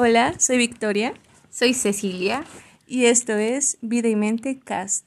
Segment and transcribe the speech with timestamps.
[0.00, 1.12] Hola, soy Victoria
[1.50, 2.44] Soy Cecilia.
[2.86, 5.04] y esto es Vida y Mente Cast.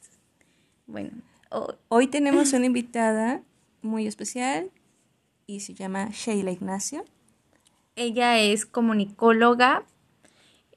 [0.85, 1.11] Bueno,
[1.49, 3.41] Ho- Hoy tenemos una invitada
[3.81, 4.69] muy especial
[5.47, 7.05] y se llama Sheila Ignacio.
[7.95, 9.85] ella es comunicóloga.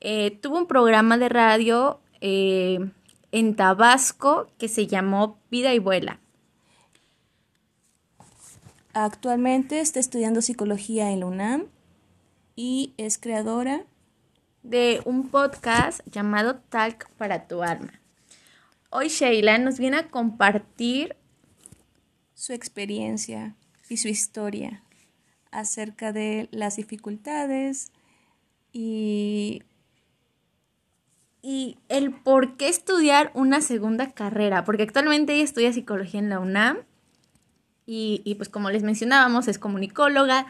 [0.01, 2.79] eh, tuvo un programa de radio eh,
[3.33, 6.21] en Tabasco que se llamó Vida y Vuela.
[8.93, 11.65] Actualmente está estudiando psicología en la UNAM
[12.55, 13.85] y es creadora
[14.65, 18.01] de un podcast llamado Talk para tu alma.
[18.89, 21.17] Hoy Sheila nos viene a compartir
[22.33, 23.55] su experiencia
[23.91, 24.83] y su historia
[25.53, 27.93] acerca de las dificultades
[28.73, 29.63] y
[31.43, 36.41] y el por qué estudiar una segunda carrera, porque actualmente ella estudia psicología en la
[36.41, 36.79] UNAM
[37.85, 40.47] y, y pues como les mencionábamos es comunicóloga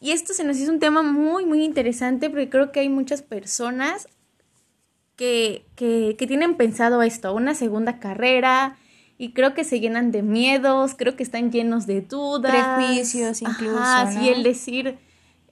[0.00, 3.22] y esto se nos hizo un tema muy muy interesante porque creo que hay muchas
[3.22, 4.08] personas
[5.16, 8.76] que, que, que tienen pensado esto, una segunda carrera
[9.18, 12.52] y creo que se llenan de miedos, creo que están llenos de dudas.
[12.52, 14.12] Prejuicios incluso, Ajá, ¿no?
[14.12, 14.98] sí, el decir,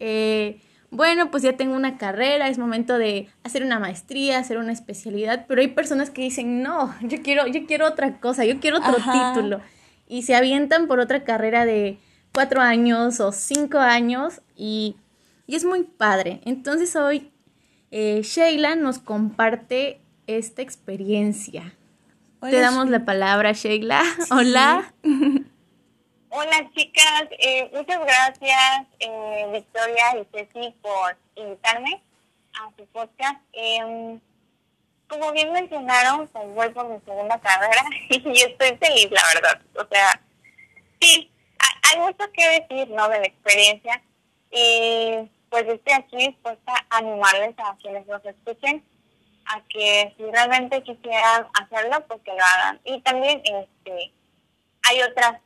[0.00, 4.72] eh, bueno, pues ya tengo una carrera, es momento de hacer una maestría, hacer una
[4.72, 8.78] especialidad, pero hay personas que dicen, no, yo quiero, yo quiero otra cosa, yo quiero
[8.78, 9.32] otro Ajá.
[9.34, 9.60] título.
[10.06, 11.98] Y se avientan por otra carrera de
[12.34, 14.96] cuatro años o cinco años y,
[15.46, 16.40] y es muy padre.
[16.44, 17.32] Entonces hoy
[17.90, 21.74] eh, Sheila nos comparte esta experiencia.
[22.40, 24.02] Hola, Te damos la palabra, Sheila.
[24.30, 24.92] Hola.
[26.36, 32.02] Hola chicas, eh, muchas gracias eh, Victoria y Ceci por invitarme
[32.54, 33.40] a su podcast.
[33.52, 34.18] Em,
[35.06, 39.62] como bien mencionaron, pues voy por mi segunda carrera y estoy feliz, la verdad.
[39.76, 40.20] O sea,
[41.00, 41.30] sí,
[41.90, 43.08] hay mucho que decir, ¿no?
[43.08, 44.02] De la experiencia
[44.50, 48.84] y pues estoy aquí dispuesta a animarles a quienes nos escuchen
[49.46, 52.80] a que si realmente quisieran hacerlo, pues que lo hagan.
[52.84, 54.12] Y también este
[54.82, 55.40] hay otras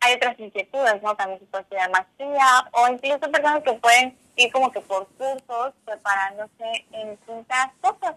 [0.00, 1.14] hay otras inquietudes, ¿no?
[1.14, 5.74] También se puede estudiar maestría o incluso personas que pueden ir como que por cursos
[5.84, 8.16] preparándose en distintas cosas.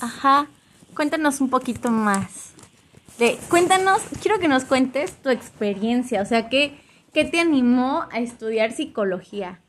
[0.00, 0.46] Ajá.
[0.94, 2.55] Cuéntanos un poquito más.
[3.18, 6.78] De, cuéntanos, quiero que nos cuentes tu experiencia, o sea, ¿qué,
[7.14, 9.60] qué te animó a estudiar psicología?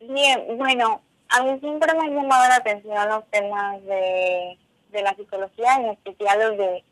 [0.00, 4.58] Bien, bueno, a mí siempre me han llamado la atención los temas de,
[4.90, 6.84] de la psicología, en especial los de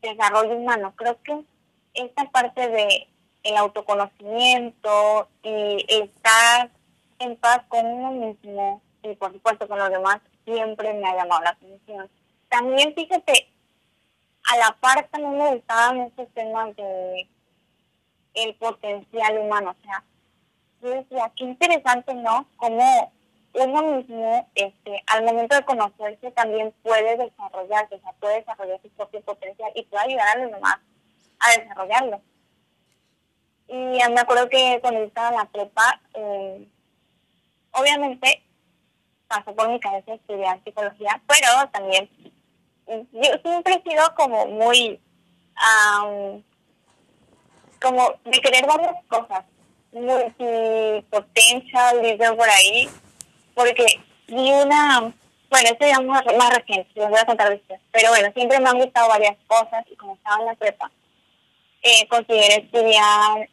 [0.00, 0.92] desarrollo humano.
[0.96, 1.44] Creo que
[1.94, 3.08] esta parte de
[3.42, 6.70] el autoconocimiento y estar
[7.18, 11.42] en paz con uno mismo y por supuesto con los demás siempre me ha llamado
[11.42, 12.10] la atención.
[12.48, 13.48] También fíjate,
[14.46, 17.28] a la par también me gustaban estos temas de
[18.34, 20.04] el potencial humano, o sea,
[20.82, 22.46] yo decía, qué interesante, ¿no?
[22.56, 23.12] Cómo
[23.54, 28.90] uno mismo, este, al momento de conocerse, también puede desarrollarse, o sea, puede desarrollar su
[28.90, 30.78] propio potencial y puede ayudar a los demás
[31.38, 32.20] a desarrollarlo.
[33.68, 36.68] Y me acuerdo que cuando estaba en la prepa, eh,
[37.72, 38.42] obviamente
[39.26, 42.08] pasó por mi cabeza estudiar psicología, pero también
[42.86, 45.00] yo siempre he sido como muy,
[45.56, 46.42] am,
[47.80, 49.44] como de querer varias cosas,
[49.92, 52.88] multipotential, dicen por ahí,
[53.54, 53.84] porque
[54.28, 55.12] vi una,
[55.50, 58.68] bueno, esto ya más, más reciente, les voy a contar después, pero bueno, siempre me
[58.68, 60.90] han gustado varias cosas y como estaba en la prepa,
[61.82, 63.48] eh, consideré estudiar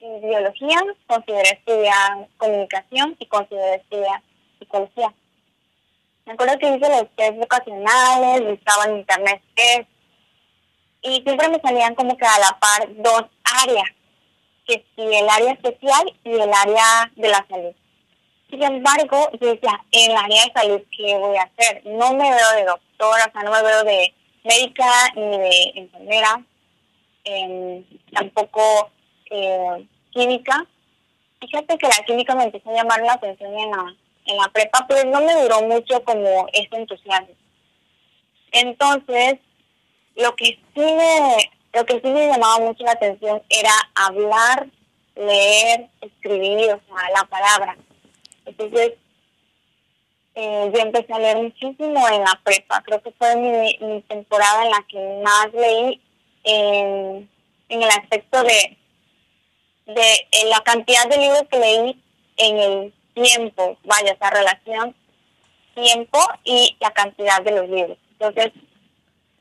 [0.00, 4.22] biología, consideré estudiar comunicación y consideré estudiar
[4.58, 5.12] psicología.
[6.28, 9.88] Me acuerdo que hice los test vocacionales, buscaba en internet test,
[11.00, 13.24] y siempre me salían como que a la par dos
[13.62, 13.88] áreas,
[14.66, 17.72] que si el área especial y el área de la salud.
[18.50, 21.86] Sin embargo, yo decía, en el área de salud, ¿qué voy a hacer?
[21.86, 24.84] No me veo de doctora, o sea, no me veo de médica
[25.16, 26.44] ni de enfermera,
[27.24, 28.90] em, tampoco
[29.30, 30.66] eh, química.
[31.40, 33.96] Fíjate que la química me empezó a llamar la atención en la,
[34.28, 37.34] en la prepa, pero no me duró mucho como ese entusiasmo.
[38.52, 39.38] Entonces,
[40.16, 44.66] lo que sí me, lo que sí me llamaba mucho la atención era hablar,
[45.16, 47.76] leer, escribir, o sea, la palabra.
[48.44, 48.92] Entonces,
[50.34, 52.82] eh, yo empecé a leer muchísimo en la prepa.
[52.82, 56.00] Creo que fue mi, mi temporada en la que más leí
[56.44, 57.30] en,
[57.68, 58.76] en el aspecto de,
[59.86, 62.02] de en la cantidad de libros que leí
[62.36, 64.94] en el tiempo, vaya, esa relación
[65.74, 67.98] tiempo y la cantidad de los libros.
[68.12, 68.52] Entonces,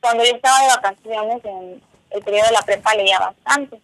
[0.02, 1.82] cuando yo estaba de vacaciones en
[2.12, 3.82] el periodo de la prepa leía bastante.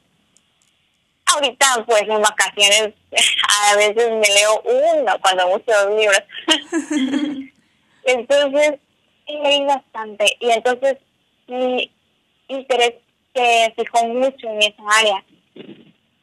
[1.25, 2.93] ahorita pues en vacaciones
[3.71, 6.23] a veces me leo uno, cuando mucho dos libros.
[8.05, 8.79] entonces,
[9.27, 10.97] leí bastante y entonces
[11.47, 11.91] mi
[12.47, 12.93] interés
[13.33, 15.23] se fijó mucho en esa área,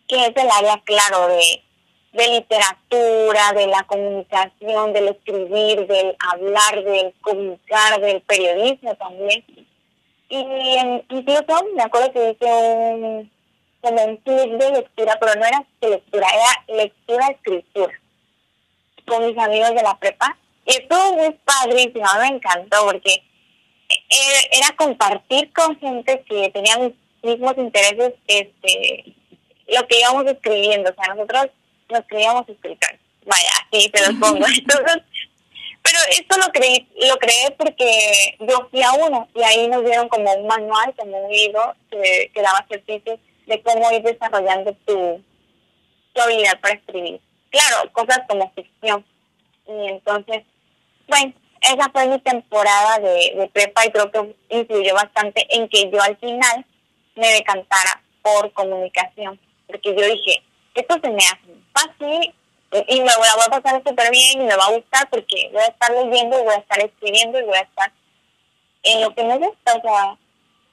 [0.07, 1.63] que es el área, claro, de,
[2.13, 9.45] de literatura, de la comunicación, del escribir, del hablar, del comunicar, del periodismo también.
[10.29, 10.37] Y
[11.09, 13.31] incluso me acuerdo que hice un,
[13.81, 18.01] como un club de lectura, pero no era lectura, era lectura-escritura
[19.07, 20.37] con mis amigos de la prepa.
[20.67, 23.23] Y estuvo muy padrísimo, me encantó porque
[23.89, 29.15] e, era compartir con gente que tenía mis mismos intereses este
[29.69, 30.91] lo que íbamos escribiendo.
[30.91, 31.47] O sea, nosotros
[31.91, 33.01] nos creíamos escritores.
[33.25, 34.47] Vaya, así se los pongo.
[34.59, 35.03] Entonces,
[35.83, 40.09] pero esto lo creí, lo creé porque yo fui a uno y ahí nos dieron
[40.09, 45.23] como un manual, como un libro que, que daba ejercicios de cómo ir desarrollando tu,
[46.13, 47.21] tu habilidad para escribir.
[47.51, 49.05] Claro, cosas como ficción.
[49.67, 50.45] Y entonces,
[51.09, 55.91] bueno, esa fue mi temporada de, de prepa y creo que influyó bastante en que
[55.91, 56.65] yo al final
[57.17, 59.41] me decantara por comunicación.
[59.67, 60.43] Porque yo dije,
[60.75, 62.35] esto se me hace fácil
[62.87, 65.63] y me la voy a pasar súper bien y me va a gustar porque voy
[65.63, 67.93] a estar leyendo voy a estar escribiendo y voy a estar
[68.83, 69.75] en lo que me gusta.
[69.75, 70.17] O sea,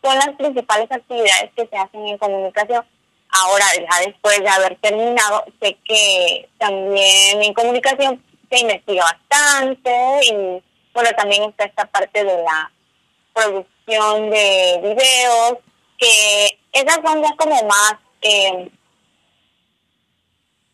[0.04, 2.86] son las principales actividades que se hacen en comunicación.
[3.30, 10.64] Ahora, ya después de haber terminado, sé que también en comunicación se investiga bastante y
[10.94, 12.72] bueno, también está esta parte de la
[13.34, 15.58] producción de videos,
[15.98, 18.70] que esas son ya como más eh,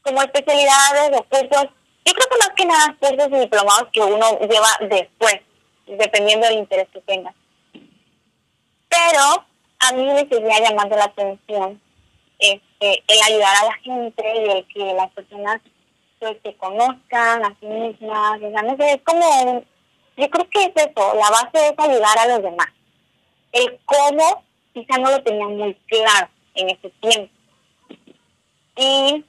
[0.03, 1.69] como especialidades o cursos,
[2.05, 5.39] yo creo que más que nada cursos y diplomados que uno lleva después,
[5.87, 7.33] dependiendo del interés que tenga.
[8.89, 9.45] Pero
[9.79, 11.81] a mí me seguía llamando la atención
[12.39, 15.61] este, el ayudar a la gente y el que las personas
[16.19, 18.41] pues, se conozcan a sí mismas.
[18.41, 19.63] O sea, no sé, es como,
[20.17, 22.67] yo creo que es eso, la base es ayudar a los demás.
[23.51, 27.33] El cómo quizá no lo tenía muy claro en ese tiempo.
[28.75, 29.23] Y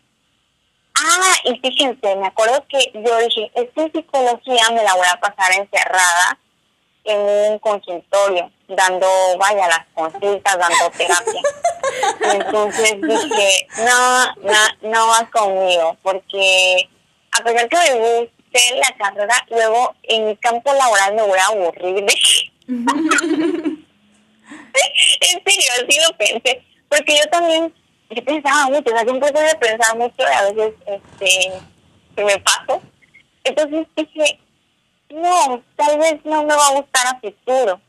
[1.06, 5.52] Ah, y fíjense, me acuerdo que yo dije, esta psicología me la voy a pasar
[5.52, 6.38] encerrada
[7.04, 7.20] en
[7.52, 9.06] un consultorio, dando,
[9.38, 11.42] vaya, las consultas, dando terapia.
[12.32, 16.88] Entonces dije, no, no, no vas conmigo, porque
[17.32, 21.46] a pesar que me guste la carrera, luego en mi campo laboral me voy a
[21.48, 22.06] aburrir
[22.66, 23.84] en
[25.44, 27.74] serio, así lo pensé, porque yo también
[28.10, 32.38] yo pensaba mucho, o sea, siempre soy de pensar mucho y a veces este, me
[32.38, 32.82] paso.
[33.44, 34.40] Entonces dije,
[35.10, 37.80] no, tal vez no me va a gustar a futuro,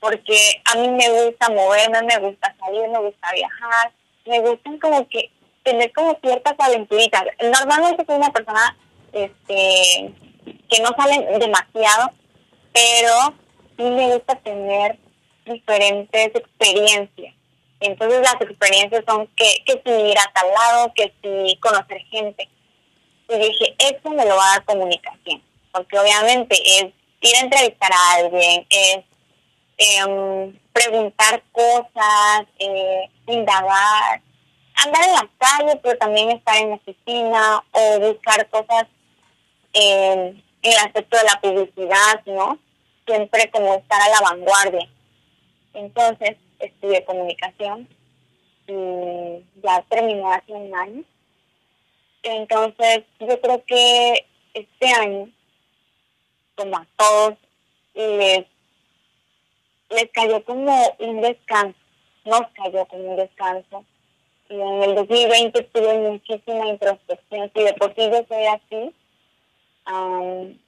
[0.00, 3.92] porque a mí me gusta moverme, me gusta salir, me gusta viajar,
[4.26, 5.30] me gustan como que
[5.62, 7.24] tener como ciertas aventuritas.
[7.42, 8.76] Normalmente soy una persona
[9.12, 10.14] este
[10.68, 12.12] que no salen demasiado,
[12.72, 13.34] pero
[13.76, 14.98] sí me gusta tener
[15.44, 17.35] diferentes experiencias.
[17.80, 22.48] Entonces las experiencias son que, que si ir a tal lado, que si conocer gente.
[23.28, 25.42] Y dije, eso me lo va a dar comunicación,
[25.72, 26.86] porque obviamente es
[27.20, 29.04] ir a entrevistar a alguien, es
[29.78, 34.20] em, preguntar cosas, eh, indagar,
[34.84, 38.86] andar en la calle, pero también estar en la oficina o buscar cosas
[39.72, 42.58] en el aspecto de la publicidad, ¿no?
[43.06, 44.88] Siempre como estar a la vanguardia.
[45.74, 47.88] Entonces, estudié comunicación
[48.66, 51.04] y ya terminé hace un año.
[52.22, 55.30] Entonces, yo creo que este año,
[56.56, 57.34] como a todos,
[57.94, 58.44] les,
[59.90, 61.78] les cayó como un descanso,
[62.24, 63.84] nos cayó como un descanso.
[64.48, 68.94] Y en el 2020 tuve muchísima introspección, si de por sí yo soy así,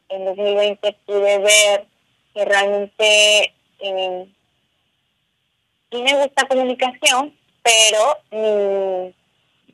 [0.09, 1.87] en 2020 pude ver
[2.35, 4.28] que realmente eh,
[5.90, 9.14] sí me gusta comunicación, pero mi,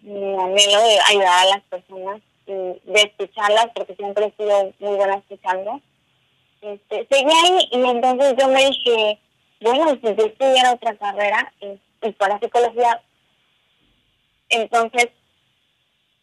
[0.02, 5.16] mi de ayudar a las personas y de escucharlas, porque siempre he sido muy buena
[5.16, 5.80] escuchando,
[6.61, 9.18] este, seguí ahí y entonces yo me dije,
[9.61, 13.02] bueno, si yo estudiara otra carrera y, y para psicología,
[14.50, 15.09] entonces,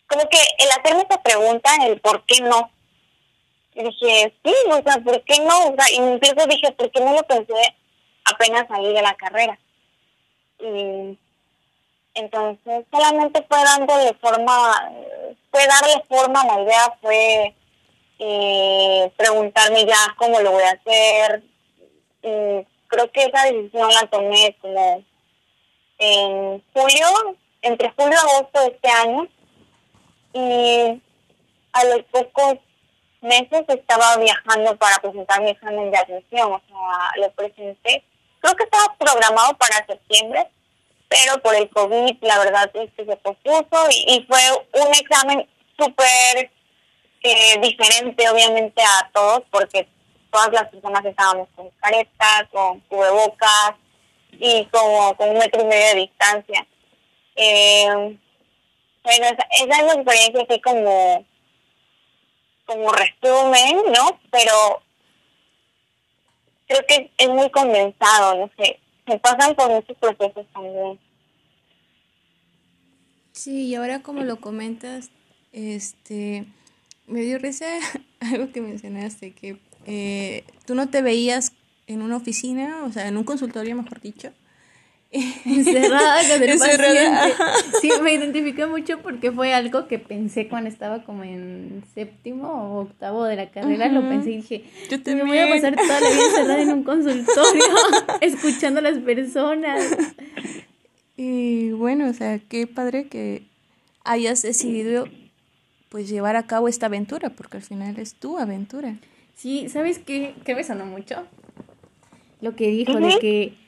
[0.08, 2.72] como que el hacerme esa pregunta, el por qué no,
[3.74, 5.76] y dije, sí, o sea, ¿por qué no?
[5.76, 7.54] Sea, incluso dije, ¿por qué no lo pensé
[8.26, 9.58] apenas salir de la carrera?
[10.62, 11.18] Y
[12.14, 14.92] entonces solamente fue dándole forma,
[15.50, 17.56] fue darle forma a la idea, fue
[18.20, 21.44] eh, preguntarme ya cómo lo voy a hacer.
[22.22, 25.04] Y creo que esa decisión la tomé como
[25.98, 27.08] en julio,
[27.62, 29.28] entre julio y agosto de este año
[30.34, 31.02] y
[31.74, 32.58] a los pocos
[33.22, 38.04] meses estaba viajando para presentar mi examen de admisión, o sea, lo presenté.
[38.42, 40.48] Creo que estaba programado para septiembre,
[41.08, 44.42] pero por el COVID, la verdad es que se pospuso y, fue
[44.74, 46.52] un examen súper
[47.24, 49.88] eh, diferente, obviamente, a todos, porque
[50.32, 53.76] todas las personas estábamos con caretas, con cubrebocas
[54.32, 56.66] y como con un metro y medio de distancia.
[57.36, 58.18] Eh,
[59.04, 61.26] bueno, esa, es la experiencia así como,
[62.66, 64.20] como resumen, ¿no?
[64.32, 64.82] Pero
[66.72, 68.80] creo que es muy condensado, no sé.
[69.08, 71.00] Se pasan por muchos procesos también.
[73.34, 75.10] Sí, y ahora como lo comentas,
[75.52, 76.46] este,
[77.08, 77.66] me dio risa
[78.20, 81.54] algo que mencionaste, que eh, tú no te veías
[81.88, 84.32] en una oficina, o sea, en un consultorio, mejor dicho,
[85.46, 87.34] encerrada con el paciente.
[87.82, 92.82] Sí, me identifiqué mucho porque fue algo que pensé cuando estaba como en séptimo o
[92.84, 96.10] octavo de la carrera, lo pensé y dije, Yo me voy a pasar toda la
[96.10, 97.64] vida encerrada en un consultorio,
[98.22, 99.84] escuchando a las personas.
[101.18, 103.44] Y bueno, o sea, qué padre que
[104.06, 105.08] hayas decidido
[105.90, 108.96] pues llevar a cabo esta aventura, porque al final es tu aventura.
[109.36, 111.28] Sí, ¿sabes qué, qué me sonó mucho?
[112.40, 113.61] Lo que dijo de que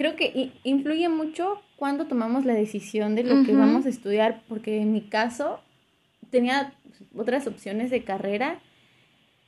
[0.00, 4.80] creo que influye mucho cuando tomamos la decisión de lo que vamos a estudiar, porque
[4.80, 5.60] en mi caso
[6.30, 6.72] tenía
[7.14, 8.60] otras opciones de carrera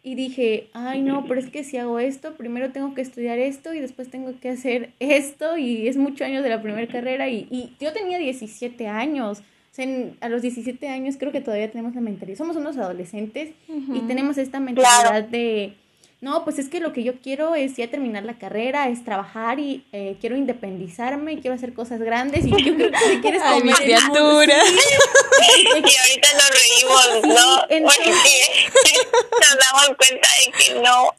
[0.02, 3.72] y dije, ay no, pero es que si hago esto, primero tengo que estudiar esto
[3.72, 7.48] y después tengo que hacer esto y es muchos años de la primera carrera y,
[7.50, 9.38] y yo tenía 17 años.
[9.38, 9.86] O sea,
[10.20, 14.36] a los 17 años creo que todavía tenemos la mentalidad, somos unos adolescentes y tenemos
[14.36, 15.72] esta mentalidad de
[16.22, 19.58] no, pues es que lo que yo quiero es ya terminar la carrera, es trabajar
[19.58, 23.72] y eh, quiero independizarme, quiero hacer cosas grandes y yo creo que quieres Ay, mi
[23.72, 24.54] criatura.
[25.56, 27.58] y ahorita nos reímos, ¿no?
[27.62, 28.10] Porque
[29.40, 31.10] nos damos cuenta de que no,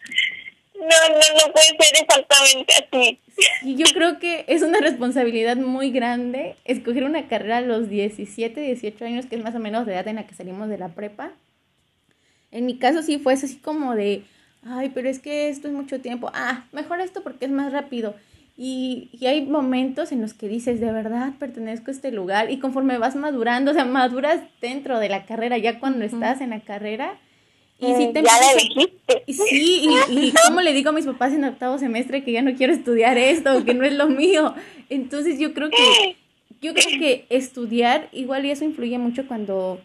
[0.73, 3.19] no, no, no puede ser exactamente así.
[3.63, 8.57] Y yo creo que es una responsabilidad muy grande escoger una carrera a los 17,
[8.57, 10.87] 18 años, que es más o menos la edad en la que salimos de la
[10.95, 11.33] prepa.
[12.51, 14.23] En mi caso sí fue así como de,
[14.65, 18.15] ay, pero es que esto es mucho tiempo, ah, mejor esto porque es más rápido.
[18.55, 22.59] Y, y, hay momentos en los que dices, de verdad pertenezco a este lugar y
[22.59, 26.59] conforme vas madurando, o sea, maduras dentro de la carrera, ya cuando estás en la
[26.59, 27.17] carrera.
[27.79, 29.23] Y si te ya le dijiste.
[29.27, 32.53] Sí, y, y cómo le digo a mis papás en octavo semestre que ya no
[32.53, 34.53] quiero estudiar esto, que no es lo mío.
[34.89, 36.15] Entonces yo creo que,
[36.61, 39.81] yo creo que estudiar, igual y eso influye mucho cuando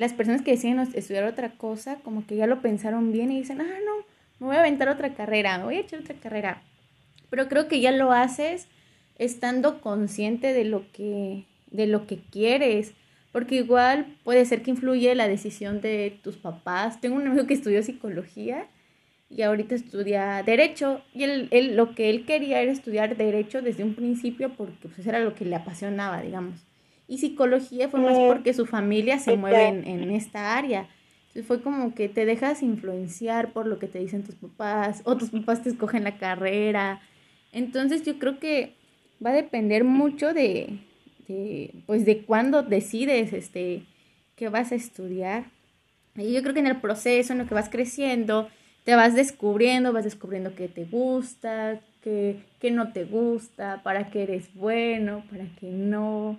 [0.00, 3.60] las personas que deciden estudiar otra cosa, como que ya lo pensaron bien y dicen,
[3.60, 3.96] ah, no,
[4.38, 6.62] me voy a aventar otra carrera, voy a echar otra carrera.
[7.28, 8.66] Pero creo que ya lo haces
[9.18, 12.94] estando consciente de lo que, de lo que quieres.
[13.30, 17.02] Porque igual puede ser que influye la decisión de tus papás.
[17.02, 18.68] Tengo un amigo que estudió psicología
[19.28, 21.02] y ahorita estudia derecho.
[21.12, 25.18] Y él, lo que él quería era estudiar derecho desde un principio porque pues, era
[25.18, 26.69] lo que le apasionaba, digamos.
[27.10, 30.88] Y psicología fue más porque su familia se mueve en, esta área.
[31.26, 35.16] Entonces fue como que te dejas influenciar por lo que te dicen tus papás, o
[35.16, 37.00] tus papás te escogen la carrera.
[37.50, 38.74] Entonces yo creo que
[39.24, 40.78] va a depender mucho de,
[41.26, 43.82] de pues de cuándo decides este
[44.36, 45.46] que vas a estudiar.
[46.14, 48.48] Y yo creo que en el proceso, en lo que vas creciendo,
[48.84, 54.22] te vas descubriendo, vas descubriendo qué te gusta, qué, qué no te gusta, para qué
[54.22, 56.38] eres bueno, para qué no.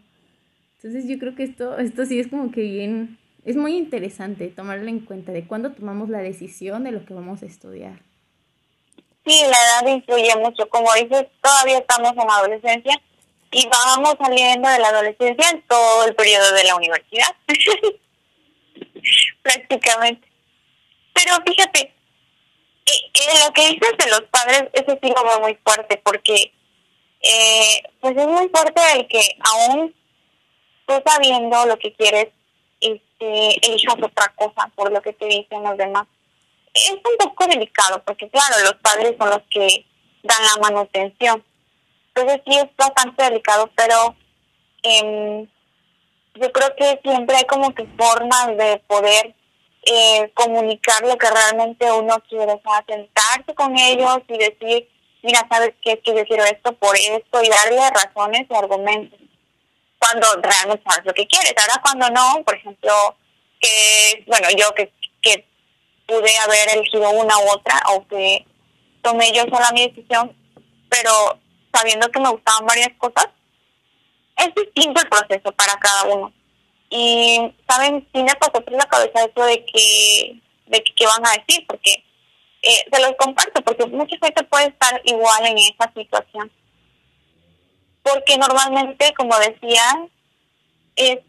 [0.84, 4.88] Entonces yo creo que esto, esto sí es como que bien, es muy interesante tomarlo
[4.90, 8.00] en cuenta de cuándo tomamos la decisión de lo que vamos a estudiar.
[9.24, 10.68] Sí, la edad influye mucho.
[10.70, 13.00] Como dices, todavía estamos en adolescencia
[13.52, 17.36] y vamos saliendo de la adolescencia en todo el periodo de la universidad.
[19.44, 20.28] Prácticamente.
[21.14, 25.60] Pero fíjate, eh, eh, lo que dices de los padres, eso sí lo veo muy
[25.64, 26.52] fuerte porque
[27.22, 29.94] eh, pues es muy fuerte el que aún
[31.06, 32.28] sabiendo lo que quieres,
[32.80, 36.08] este, elijas otra cosa por lo que te dicen los demás.
[36.74, 39.86] Es un poco delicado porque, claro, los padres son los que
[40.24, 41.44] dan la manutención.
[42.14, 44.16] Entonces sí es bastante delicado, pero
[44.84, 45.48] eh,
[46.36, 49.36] yo creo que siempre hay como que formas de poder
[49.84, 54.90] eh, comunicar lo que realmente uno quiere, o sea, sentarse con ellos y decir,
[55.24, 59.21] mira, sabes qué, es que yo quiero esto por esto y darle razones y argumentos
[60.02, 61.54] cuando realmente sabes lo que quieres.
[61.58, 62.92] Ahora cuando no, por ejemplo,
[63.60, 64.92] que, bueno, yo que,
[65.22, 65.46] que
[66.08, 68.46] pude haber elegido una u otra o que
[69.04, 70.36] tomé yo sola mi decisión,
[70.90, 71.40] pero
[71.72, 73.28] sabiendo que me gustaban varias cosas,
[74.38, 76.34] es distinto el proceso para cada uno.
[76.90, 78.08] Y, ¿saben?
[78.14, 81.66] Sí me pasó por la cabeza eso de que, de que qué van a decir,
[81.68, 82.04] porque
[82.64, 86.52] eh, se los comparto, porque mucha gente puede estar igual en esa situación.
[88.04, 90.08] Porque normalmente, como decía,
[90.96, 91.20] es,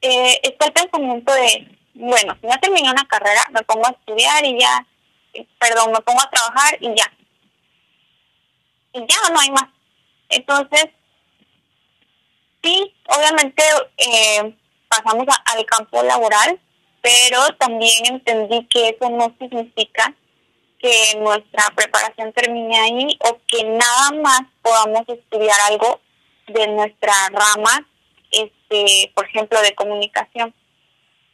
[0.00, 4.44] eh, está el pensamiento de, bueno, si ya terminé una carrera, me pongo a estudiar
[4.44, 4.86] y ya,
[5.58, 7.12] perdón, me pongo a trabajar y ya.
[8.92, 9.68] Y ya no hay más.
[10.28, 10.86] Entonces,
[12.62, 13.62] sí, obviamente
[13.96, 14.56] eh,
[14.88, 16.60] pasamos al campo laboral,
[17.00, 20.14] pero también entendí que eso no significa
[20.80, 26.00] que nuestra preparación termine ahí o que nada más podamos estudiar algo
[26.48, 27.86] de nuestra rama,
[28.30, 30.54] este, por ejemplo, de comunicación,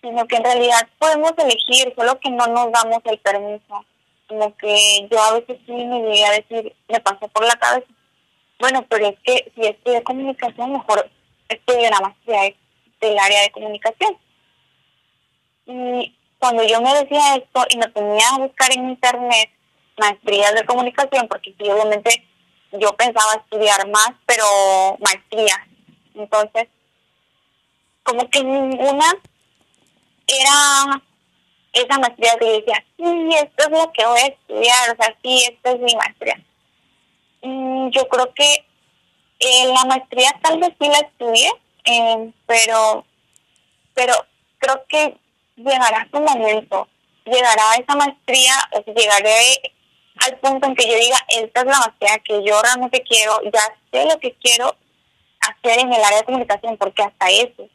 [0.02, 3.84] sino que en realidad podemos elegir, solo que no nos damos el permiso.
[4.28, 7.86] Como que yo a veces sí me llegué a decir, me pasó por la cabeza,
[8.58, 11.10] bueno, pero es que si estudio comunicación, mejor
[11.48, 12.54] estudio la maestría
[13.00, 14.18] del área de comunicación.
[15.66, 19.50] Y cuando yo me decía esto y me ponía a buscar en internet
[19.98, 22.26] maestrías de comunicación, porque obviamente
[22.72, 24.44] yo pensaba estudiar más, pero
[25.00, 25.66] maestría.
[26.14, 26.68] Entonces,
[28.02, 29.06] como que ninguna
[30.26, 31.02] era
[31.72, 35.16] esa maestría que yo decía, sí, esto es lo que voy a estudiar, o sea,
[35.22, 36.42] sí, esta es mi maestría.
[37.90, 38.64] Yo creo que
[39.38, 41.50] eh, la maestría tal vez sí la estudié,
[41.84, 43.04] eh, pero,
[43.94, 44.14] pero
[44.58, 45.16] creo que
[45.56, 46.88] llegará su momento,
[47.24, 49.74] llegará esa maestría, o sea, llegaré
[50.24, 53.60] al punto en que yo diga, esta es la maestría que yo realmente quiero, ya
[53.90, 54.74] sé lo que quiero
[55.40, 57.68] hacer en el área de comunicación, porque hasta eso,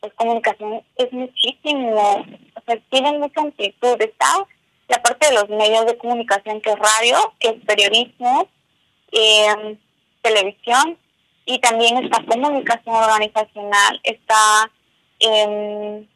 [0.00, 2.24] pues comunicación es muchísimo,
[2.56, 4.46] o sea, tiene mucha amplitud, está
[4.88, 8.48] la parte de los medios de comunicación, que es radio, que es periodismo,
[9.12, 9.78] eh,
[10.22, 10.98] televisión,
[11.46, 14.70] y también está comunicación organizacional, está
[15.20, 16.08] en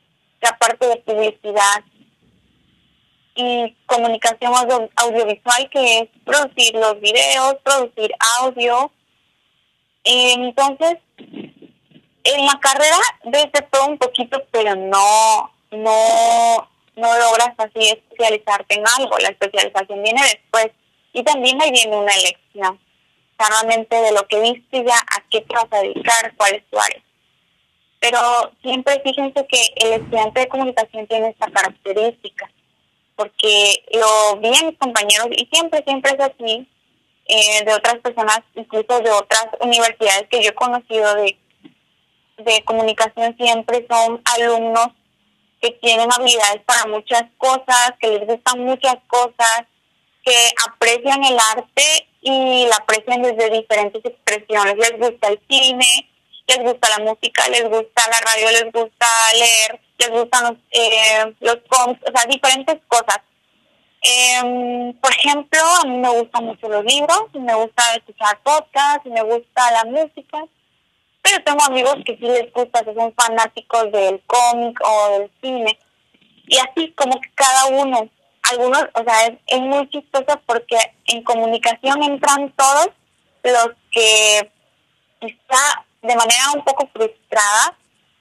[0.44, 1.82] la parte de publicidad
[3.34, 4.52] y comunicación
[4.96, 8.92] audiovisual, que es producir los videos, producir audio.
[10.04, 18.74] Entonces, en la carrera ves todo un poquito, pero no, no, no logras así especializarte
[18.74, 19.18] en algo.
[19.18, 20.68] La especialización viene después
[21.12, 22.78] y también ahí viene una elección
[23.36, 26.78] claramente de lo que viste ya a qué te vas a dedicar, cuál es tu
[26.78, 27.02] área.
[28.04, 32.50] Pero siempre fíjense que el estudiante de comunicación tiene esta característica,
[33.16, 36.68] porque lo vi en mis compañeros y siempre, siempre es así,
[37.24, 41.38] eh, de otras personas, incluso de otras universidades que yo he conocido de,
[42.36, 44.88] de comunicación, siempre son alumnos
[45.62, 49.62] que tienen habilidades para muchas cosas, que les gustan muchas cosas,
[50.22, 54.76] que aprecian el arte y la aprecian desde diferentes expresiones.
[54.76, 55.86] Les gusta el cine,
[56.46, 59.06] les gusta la música, les gusta la radio, les gusta
[59.38, 63.18] leer, les gustan los, eh, los cómics, o sea, diferentes cosas.
[64.02, 69.22] Em, por ejemplo, a mí me gustan mucho los libros, me gusta escuchar podcasts, me
[69.22, 70.44] gusta la música,
[71.22, 75.78] pero tengo amigos que sí les gusta, que son fanáticos del cómic o del cine.
[76.46, 78.10] Y así como que cada uno
[78.50, 80.76] algunos, o sea, es, muy chistoso porque
[81.06, 82.88] en comunicación entran todos
[83.42, 84.50] los que
[85.20, 87.76] quizá de manera un poco frustrada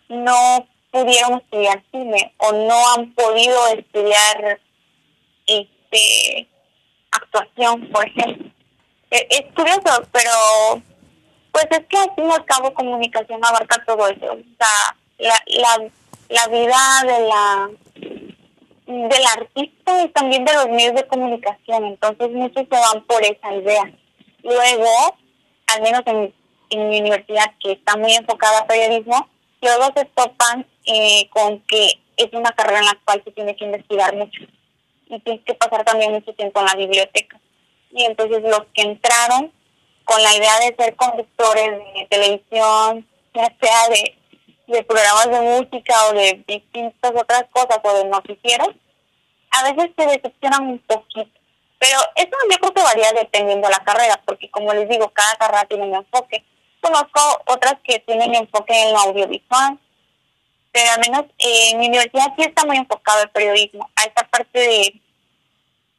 [0.08, 4.60] no pudieron estudiar cine o no han podido estudiar
[5.46, 6.48] este
[7.12, 8.50] actuación, por ejemplo.
[9.12, 10.82] E, es, curioso, pero
[11.52, 14.32] pues es que al fin y al cabo comunicación abarca todo eso.
[14.32, 15.90] O sea, la, la,
[16.30, 17.70] la vida de la
[18.86, 23.54] del artista y también de los medios de comunicación, entonces muchos se van por esa
[23.54, 23.92] idea.
[24.44, 25.18] Luego,
[25.68, 26.34] al menos en,
[26.78, 29.28] mi universidad, que está muy enfocada a periodismo,
[29.62, 33.66] luego se topan eh, con que es una carrera en la cual se tiene que
[33.66, 34.42] investigar mucho
[35.08, 37.40] y tienes que pasar también mucho tiempo en la biblioteca.
[37.92, 39.52] Y entonces los que entraron
[40.06, 44.18] con la idea de ser conductores de televisión, ya sea de
[44.68, 48.70] de programas de música o de distintas otras cosas o de noticieros,
[49.52, 51.32] a veces se decepcionan un poquito.
[51.80, 55.36] Pero eso yo creo que varía dependiendo de la carrera, porque como les digo, cada
[55.36, 56.44] carrera tiene un enfoque.
[56.84, 59.80] Conozco otras que tienen enfoque en lo audiovisual,
[60.74, 64.60] pero al menos en mi universidad sí está muy enfocado el periodismo, a esta parte
[64.60, 65.02] de,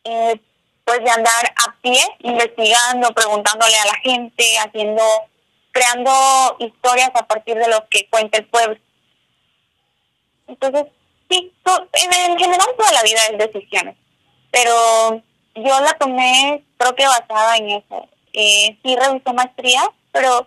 [0.04, 0.40] eh,
[0.84, 5.02] pues de andar a pie, investigando, preguntándole a la gente, haciendo
[5.72, 6.12] creando
[6.58, 8.78] historias a partir de lo que cuenta el pueblo.
[10.46, 10.84] Entonces,
[11.30, 11.50] sí,
[12.12, 13.96] en general toda la vida es decisiones,
[14.50, 15.22] pero
[15.54, 18.06] yo la tomé creo que basada en eso.
[18.34, 20.46] Eh, sí revisé maestría, pero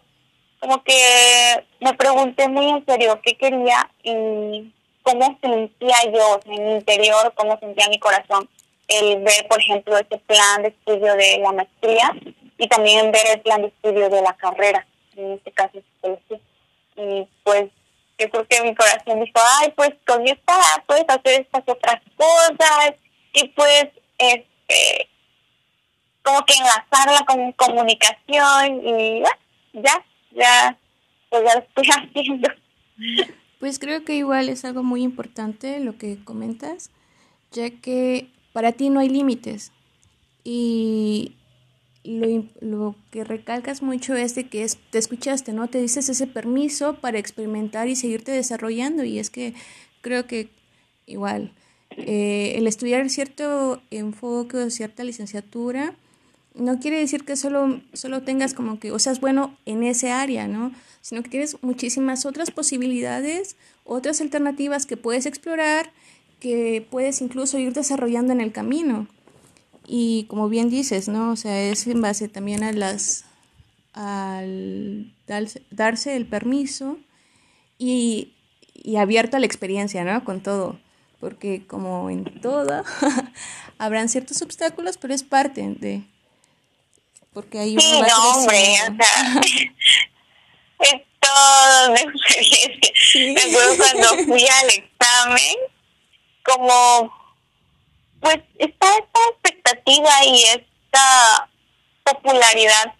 [0.60, 6.72] como que me pregunté muy en serio qué quería y cómo sentía yo en mi
[6.76, 8.50] interior, cómo sentía mi corazón
[8.88, 12.14] el ver, por ejemplo, este plan de estudio de la maestría
[12.58, 16.40] y también ver el plan de estudio de la carrera, en este caso psicología.
[16.96, 17.66] Y pues
[18.18, 20.54] yo creo que mi corazón dijo, ay, pues con esta
[20.88, 22.94] puedes hacer estas otras cosas
[23.34, 25.10] y pues este
[26.24, 29.24] como que enlazarla con comunicación y
[29.74, 30.04] ya,
[30.38, 30.78] ya,
[31.30, 32.50] pues ya lo estoy haciendo.
[33.60, 36.92] Pues creo que igual es algo muy importante lo que comentas,
[37.52, 39.72] ya que para ti no hay límites.
[40.44, 41.36] Y
[42.04, 45.68] lo, lo, que recalcas mucho es de que es, te escuchaste, ¿no?
[45.68, 49.04] Te dices ese permiso para experimentar y seguirte desarrollando.
[49.04, 49.54] Y es que
[50.02, 50.50] creo que
[51.06, 51.52] igual
[51.98, 55.96] eh, el estudiar cierto enfoque o cierta licenciatura
[56.58, 60.48] no quiere decir que solo, solo tengas como que, o seas bueno en ese área,
[60.48, 60.72] ¿no?
[61.02, 65.92] Sino que tienes muchísimas otras posibilidades, otras alternativas que puedes explorar
[66.40, 69.08] que puedes incluso ir desarrollando en el camino.
[69.86, 71.32] Y como bien dices, ¿no?
[71.32, 73.26] O sea, es en base también a las
[73.94, 77.00] al darse, el permiso
[77.80, 78.34] y,
[78.76, 80.24] y abierto a la experiencia, ¿no?
[80.24, 80.80] Con todo.
[81.20, 82.84] Porque como en todo,
[83.80, 86.04] habrán ciertos obstáculos, pero es parte de...
[87.34, 89.42] Porque hay sí, no, hombre, o sea,
[90.80, 92.92] es todo una experiencia.
[93.34, 95.56] Me acuerdo cuando fui al examen,
[96.44, 97.18] como
[98.20, 101.50] pues está esta expectativa y esta
[102.04, 102.94] popularidad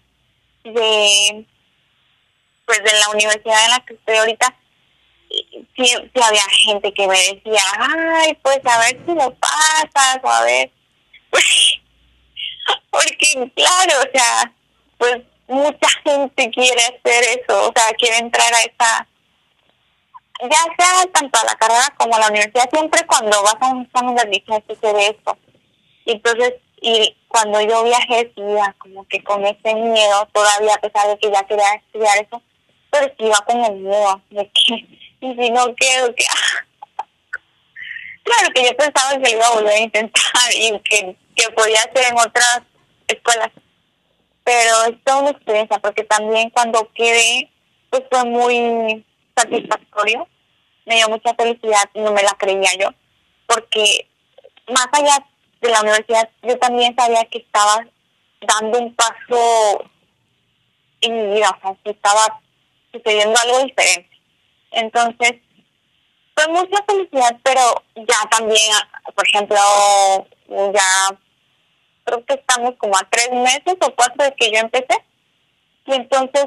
[0.64, 1.46] de
[2.66, 4.54] pues de la universidad en la que estoy ahorita
[5.76, 10.44] sí, había gente que me decía ay pues a ver si lo pasas o a
[10.44, 10.70] ver
[12.90, 14.52] porque claro o sea
[14.98, 19.08] pues mucha gente quiere hacer eso o sea quiere entrar a esa
[20.40, 23.82] ya sea tanto a la carrera como a la universidad, siempre cuando vas a un
[23.82, 25.36] examen de admisión sucede esto.
[26.06, 28.42] Entonces, y cuando yo viajé, sí,
[28.78, 32.40] como que con ese miedo, todavía a pesar de que ya quería estudiar eso,
[32.90, 34.74] pero sí iba con el miedo de que,
[35.20, 36.24] y si no quedo, que...
[38.22, 42.10] claro que yo pensaba que iba a volver a intentar y que, que podía hacer
[42.10, 42.62] en otras
[43.06, 43.50] escuelas,
[44.42, 47.50] pero es toda una experiencia, porque también cuando quedé,
[47.90, 50.26] pues fue muy satisfactorio,
[50.84, 52.88] me dio mucha felicidad no me la creía yo,
[53.46, 54.08] porque
[54.68, 55.24] más allá
[55.60, 57.86] de la universidad, yo también sabía que estaba
[58.40, 59.84] dando un paso
[61.00, 62.40] en mi vida, o sea, que estaba
[62.92, 64.10] sucediendo algo diferente.
[64.72, 65.34] Entonces,
[66.34, 68.72] fue mucha felicidad, pero ya también,
[69.14, 69.56] por ejemplo,
[70.72, 71.18] ya
[72.08, 75.04] creo que estamos como a tres meses o cuatro de que yo empecé.
[75.86, 76.46] Y entonces,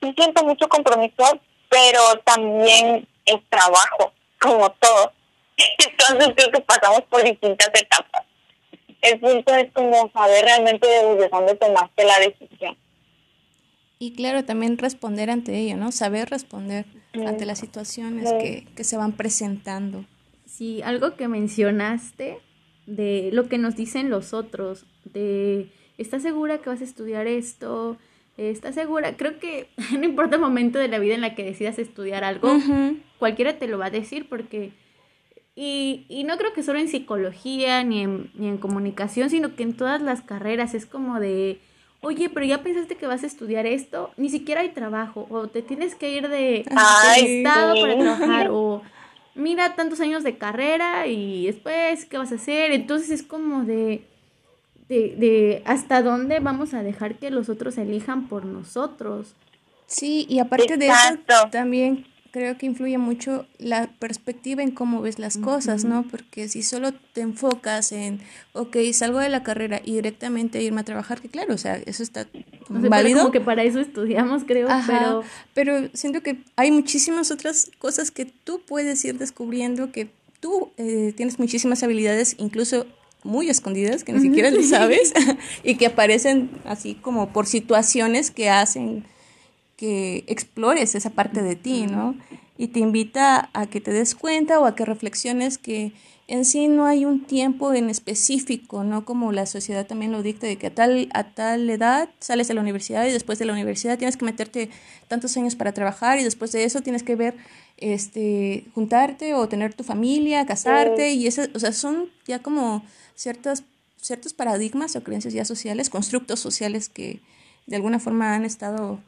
[0.00, 1.40] sí siento mucho compromiso
[1.74, 5.12] pero también es trabajo, como todo.
[5.78, 8.22] Entonces creo que pasamos por distintas etapas.
[9.02, 12.76] El punto es como saber realmente desde dónde tomaste la decisión.
[13.98, 15.90] Y claro, también responder ante ello, ¿no?
[15.90, 20.04] Saber responder ante las situaciones que, que se van presentando.
[20.46, 22.38] Sí, algo que mencionaste
[22.86, 27.96] de lo que nos dicen los otros, de, ¿estás segura que vas a estudiar esto?
[28.36, 29.16] ¿Estás segura?
[29.16, 32.56] Creo que no importa el momento de la vida en la que decidas estudiar algo,
[33.18, 34.72] cualquiera te lo va a decir porque...
[35.56, 39.62] Y, y no creo que solo en psicología ni en, ni en comunicación, sino que
[39.62, 41.60] en todas las carreras es como de,
[42.04, 45.62] oye, pero ya pensaste que vas a estudiar esto, ni siquiera hay trabajo, o te
[45.62, 46.64] tienes que ir de,
[47.16, 48.82] estado para trabajar, o
[49.34, 52.72] mira tantos años de carrera y después, ¿qué vas a hacer?
[52.72, 54.02] Entonces es como de,
[54.88, 59.34] de, de hasta dónde vamos a dejar que los otros elijan por nosotros.
[59.86, 65.20] Sí, y aparte de eso, también creo que influye mucho la perspectiva en cómo ves
[65.20, 66.02] las cosas, ¿no?
[66.02, 68.18] Porque si solo te enfocas en,
[68.54, 72.02] ok, salgo de la carrera y directamente irme a trabajar, que claro, o sea, eso
[72.02, 72.26] está
[72.68, 73.20] válido.
[73.20, 75.22] Como que para eso estudiamos, creo, pero...
[75.54, 81.12] Pero siento que hay muchísimas otras cosas que tú puedes ir descubriendo, que tú eh,
[81.16, 82.84] tienes muchísimas habilidades, incluso
[83.24, 85.12] muy escondidas que ni siquiera le sabes
[85.64, 89.04] y que aparecen así como por situaciones que hacen
[89.76, 92.14] que explores esa parte de ti, ¿no?
[92.56, 95.92] Y te invita a que te des cuenta o a que reflexiones que
[96.26, 99.04] en sí no hay un tiempo en específico, ¿no?
[99.04, 102.54] Como la sociedad también lo dicta, de que a tal, a tal edad sales de
[102.54, 104.70] la universidad y después de la universidad tienes que meterte
[105.08, 107.36] tantos años para trabajar y después de eso tienes que ver,
[107.76, 112.82] este, juntarte o tener tu familia, casarte y eso, o sea, son ya como
[113.14, 113.64] ciertas,
[114.00, 117.20] ciertos paradigmas o creencias ya sociales, constructos sociales que
[117.66, 119.00] de alguna forma han estado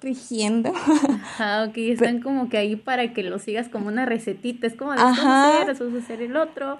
[0.00, 0.72] rigiendo.
[0.74, 4.92] Ajá, ok, están como que ahí para que lo sigas como una recetita, es como
[4.92, 5.62] de Ajá.
[5.62, 6.78] hacer, hacer el otro.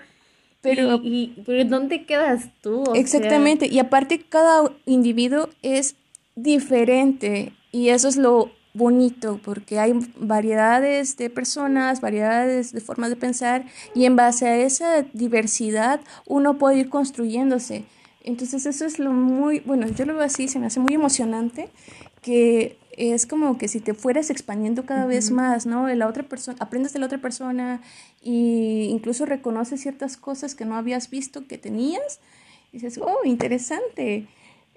[0.63, 2.85] Pero, y, pero ¿dónde quedas tú?
[2.95, 5.97] exactamente, y aparte cada individuo es
[6.37, 13.17] diferente y eso es lo bonito porque hay variedades de personas, variedades de formas de
[13.17, 17.85] pensar y en base a esa diversidad uno puede ir construyéndose.
[18.23, 21.71] Entonces eso es lo muy, bueno, yo lo veo así, se me hace muy emocionante
[22.21, 25.89] que es como que si te fueras expandiendo cada vez más, ¿no?
[25.89, 27.81] la otra persona, aprendes de la otra persona
[28.23, 32.21] e incluso reconoces ciertas cosas que no habías visto que tenías
[32.73, 34.27] y dices, oh, interesante.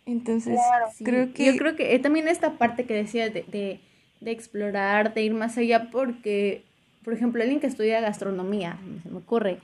[0.06, 0.60] Entonces,
[1.04, 1.46] creo que...
[1.46, 3.80] Yo creo que también esta parte que decías de, de,
[4.22, 6.64] de, explorar, de ir más allá, porque,
[7.04, 9.60] por ejemplo, alguien que estudia gastronomía, se me ocurre,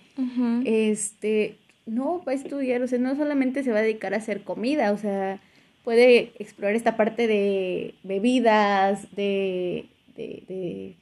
[0.65, 4.43] este, no va a estudiar, o sea, no solamente se va a dedicar a hacer
[4.43, 5.41] comida, o sea,
[5.89, 10.95] puede explorar esta parte de bebidas, de, de,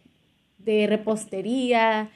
[0.59, 2.09] de, repostería.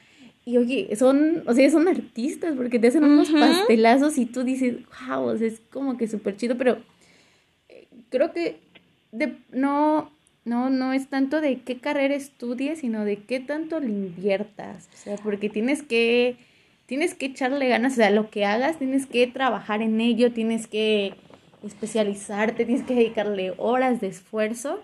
[0.46, 4.76] Y oye, son, o sea, son artistas porque te hacen unos pastelazos y tú dices,
[5.06, 6.78] wow, es como que súper chido, pero
[7.68, 8.56] eh, creo que
[9.10, 10.10] de, no,
[10.46, 14.88] no, no es tanto de qué carrera estudies, sino de qué tanto le inviertas.
[14.94, 16.36] O sea, porque tienes que,
[16.86, 20.66] tienes que echarle ganas, o sea, lo que hagas, tienes que trabajar en ello, tienes
[20.66, 21.12] que
[21.64, 24.80] especializarte, tienes que dedicarle horas de esfuerzo.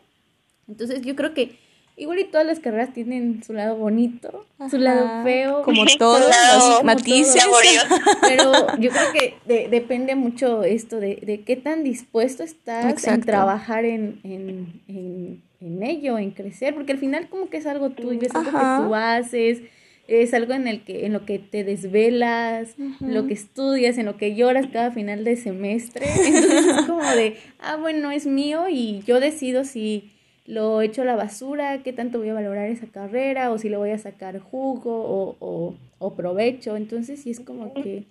[0.67, 1.59] Entonces yo creo que
[1.97, 5.63] igual y todas las carreras tienen su lado bonito, su lado feo.
[5.63, 7.45] Como todos los matices.
[8.21, 13.85] pero yo creo que depende mucho esto de, de, qué tan dispuesto estás en trabajar
[13.85, 18.21] en, en, en, en, ello, en crecer, porque al final como que es algo tuyo,
[18.23, 19.63] es algo que tú haces
[20.09, 24.17] es algo en el que en lo que te desvelas, lo que estudias, en lo
[24.17, 26.07] que lloras cada final de semestre.
[26.27, 30.11] Entonces es como de, ah, bueno, es mío y yo decido si
[30.47, 33.77] lo echo a la basura, qué tanto voy a valorar esa carrera o si le
[33.77, 36.75] voy a sacar jugo o, o, o provecho.
[36.77, 38.05] Entonces sí es como que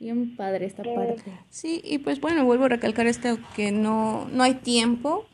[0.00, 1.22] bien padre esta parte.
[1.50, 5.24] Sí, y pues bueno, vuelvo a recalcar esto que no, no hay tiempo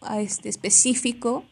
[0.00, 1.44] a este específico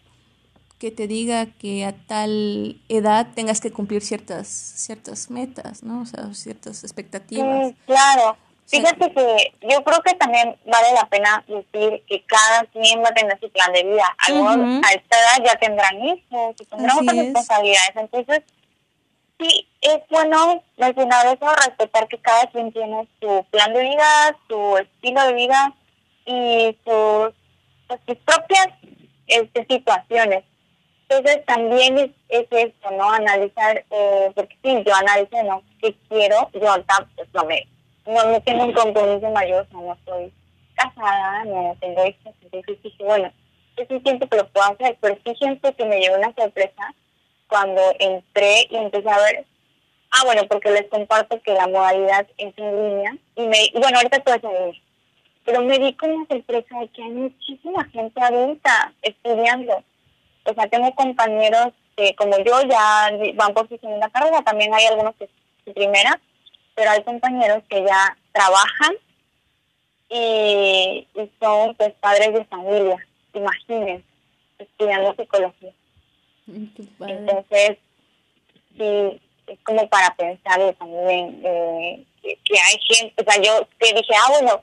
[0.79, 6.03] que te diga que a tal edad tengas que cumplir ciertas ciertas metas, ¿no?
[6.03, 7.75] O sea, ciertas expectativas.
[7.87, 8.37] claro.
[8.69, 13.15] Fíjate que yo creo que también vale la pena decir que cada quien va a
[13.15, 14.17] tener su plan de vida.
[14.27, 17.93] Algunos a esta edad ya tendrán hijos y tendrán otras responsabilidades.
[17.95, 18.43] Entonces,
[19.39, 24.79] sí, es bueno mencionar eso, respetar que cada quien tiene su plan de vida, su
[24.79, 25.75] estilo de vida
[26.25, 27.35] y sus,
[27.87, 28.69] pues, sus propias
[29.29, 30.45] este, situaciones.
[31.09, 33.11] Entonces también es, es esto, ¿no?
[33.11, 35.63] Analizar, eh, porque sí, yo analizo, ¿no?
[35.81, 36.51] ¿Qué quiero?
[36.53, 36.61] Yo
[37.15, 37.67] pues, no, me,
[38.07, 40.33] no, tengo un compromiso mayor, no, estoy
[40.75, 43.33] casada, no tengo hijos, entonces dije, bueno,
[43.77, 46.95] yo sí siento que lo puedo hacer, pero sí siento que me llevó una sorpresa
[47.49, 49.47] cuando entré y empecé a ver,
[50.11, 54.21] ah, bueno, porque les comparto que la modalidad es en línea, y me, bueno, ahorita
[54.21, 54.83] todo es en línea,
[55.45, 59.85] pero me di con la sorpresa de que hay muchísima gente adulta estudiando,
[60.47, 64.87] o sea, tengo compañeros que como yo ya van por su segunda carrera, también hay
[64.87, 65.29] algunos que
[65.65, 66.21] su primera,
[66.75, 68.95] pero hay compañeros que ya trabajan
[70.09, 71.09] y,
[71.41, 72.97] son pues padres de familia,
[73.35, 74.05] imaginen,
[74.59, 75.73] estudiando psicología.
[76.47, 77.79] Entonces,
[78.77, 83.95] sí, es como para pensar también eh, que, que, hay gente, o sea, yo que
[83.95, 84.63] dije, ah, bueno,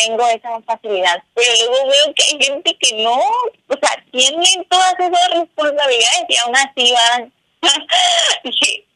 [0.00, 4.94] tengo esa facilidad, pero luego veo que hay gente que no, o sea, tienen todas
[4.98, 7.32] esas responsabilidades y aún así van.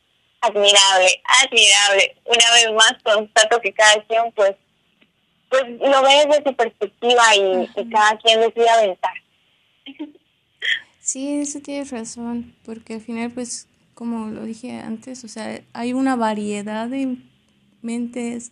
[0.45, 2.17] admirable, admirable.
[2.27, 4.55] Una vez más constato que cada quien pues
[5.49, 9.15] pues lo ve desde su perspectiva y, cada quien decide aventar.
[11.01, 15.93] Sí, eso tienes razón, porque al final pues como lo dije antes, o sea, hay
[15.93, 17.17] una variedad de
[17.83, 18.51] mentes,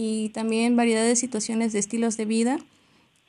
[0.00, 2.60] y también variedad de situaciones de estilos de vida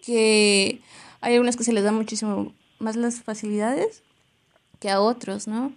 [0.05, 0.81] que
[1.19, 4.03] hay algunas que se les da muchísimo más las facilidades
[4.79, 5.73] que a otros, ¿no?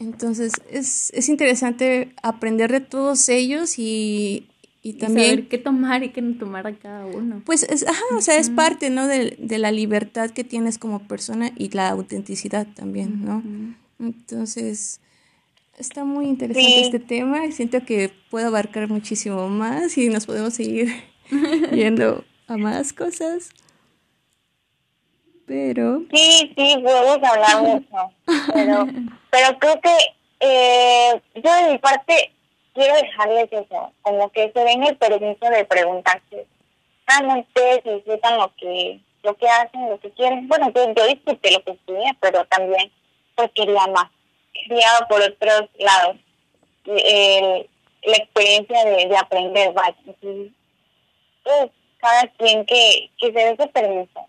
[0.00, 4.48] Entonces es, es interesante aprender de todos ellos y,
[4.82, 5.28] y también...
[5.28, 7.40] saber qué tomar y qué no tomar a cada uno.
[7.46, 9.06] Pues, es, ajá, o sea, es parte, ¿no?
[9.06, 13.40] De, de, la libertad que tienes como persona y la autenticidad también, ¿no?
[14.00, 15.00] Entonces,
[15.78, 20.54] Está muy interesante este tema y siento que puedo abarcar muchísimo más y nos podemos
[20.54, 20.88] seguir
[21.72, 23.50] viendo a más cosas.
[25.46, 26.02] Pero...
[26.12, 28.12] Sí, sí, podemos hablar mucho.
[28.52, 28.86] Pero,
[29.30, 29.96] pero creo que
[30.40, 32.32] eh, yo de mi parte
[32.74, 36.46] quiero dejarles eso, como que se den el permiso de preguntarse
[37.08, 40.46] realmente si disfrutan lo que, lo que hacen, lo que quieren.
[40.48, 42.92] Bueno, yo, yo disfruté lo que estudié, pero también
[43.34, 44.10] pues quería más,
[44.66, 46.16] quería por otros lados.
[46.84, 47.68] El,
[48.04, 49.96] la experiencia de, de aprender, ¿vale?
[50.06, 50.52] Entonces,
[51.42, 54.26] pues, cada quien que, que se dé ese permiso.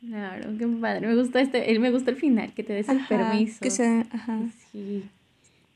[0.00, 1.06] Claro, qué padre.
[1.06, 3.60] Me gusta este, él me gusta el final, que te des el Ajá, permiso.
[3.60, 4.38] Que se, ajá.
[4.72, 5.08] Sí.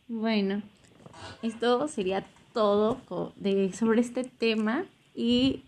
[0.09, 0.63] Bueno,
[1.43, 3.01] esto sería todo
[3.37, 5.63] de, sobre este tema y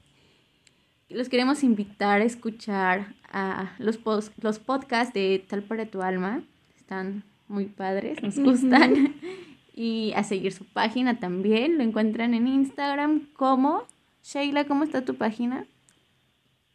[1.08, 3.98] los queremos invitar a escuchar a los,
[4.40, 6.42] los podcasts de Tal para tu alma.
[6.86, 9.20] Están muy padres, nos gustan.
[9.74, 11.78] y a seguir su página también.
[11.78, 13.88] Lo encuentran en Instagram como...
[14.22, 15.66] Sheila, ¿cómo está tu página?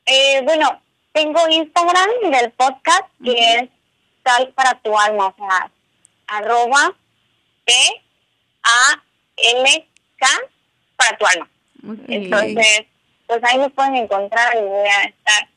[0.06, 0.82] Eh, bueno,
[1.14, 3.70] tengo Instagram del podcast que es
[4.26, 5.72] Sal para tu alma, o sea,
[6.28, 6.94] arroba
[7.64, 7.74] T
[8.64, 9.02] A
[9.38, 9.88] L
[10.20, 10.28] K
[10.98, 11.50] para tu alma.
[11.88, 12.04] Ok.
[12.10, 12.86] Entonces,
[13.28, 15.50] pues ahí me pueden encontrar y voy a estar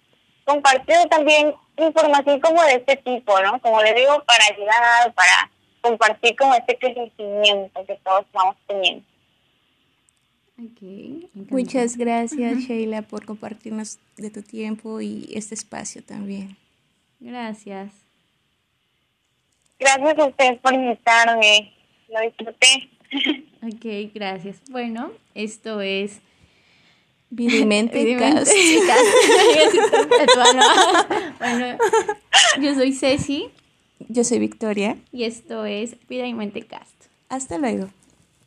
[0.45, 3.61] compartiendo también información como de este tipo, ¿no?
[3.61, 9.05] Como le digo, para ayudar, para compartir como este crecimiento que todos vamos teniendo.
[10.57, 11.47] Ok, encantado.
[11.51, 16.57] Muchas gracias, Sheila, por compartirnos de tu tiempo y este espacio también.
[17.19, 17.93] Gracias.
[19.79, 21.73] Gracias a ustedes por invitarme,
[22.09, 22.91] lo disfruté.
[23.65, 24.61] Ok, gracias.
[24.69, 26.21] Bueno, esto es...
[27.35, 29.05] Vida y mente, Evidentemente, cast.
[31.41, 31.79] Bueno,
[32.61, 33.49] yo soy Ceci
[34.09, 34.97] Yo soy Victoria.
[35.13, 36.91] y esto es Vida y Mente Cast.
[37.29, 37.89] Hasta luego.